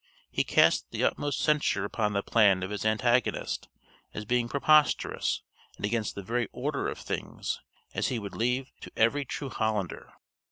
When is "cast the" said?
0.43-1.03